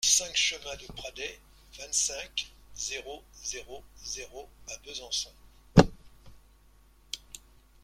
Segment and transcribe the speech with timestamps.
[0.03, 1.39] cinq chemin de Prabey,
[1.77, 5.29] vingt-cinq, zéro zéro zéro à Besançon